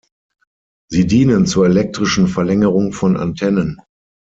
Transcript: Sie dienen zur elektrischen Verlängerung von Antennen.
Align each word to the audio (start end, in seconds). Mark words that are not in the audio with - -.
Sie 0.89 1.05
dienen 1.05 1.45
zur 1.45 1.67
elektrischen 1.67 2.27
Verlängerung 2.27 2.91
von 2.91 3.15
Antennen. 3.15 3.83